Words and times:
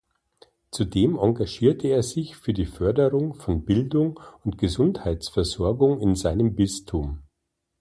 Zudem 0.71 1.15
engagierte 1.15 1.87
er 1.89 2.01
sich 2.01 2.35
für 2.35 2.53
die 2.53 2.65
Förderung 2.65 3.35
von 3.35 3.65
Bildung 3.65 4.19
und 4.43 4.57
Gesundheitsversorgung 4.57 5.99
in 5.99 6.15
seinem 6.15 6.55
Bistum. 6.55 7.21